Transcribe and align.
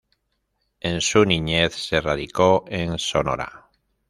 En 0.79 0.99
su 0.99 1.23
niñez 1.25 1.75
se 1.75 2.01
radicó 2.01 2.65
en 2.69 2.97
Sonora. 2.97 3.69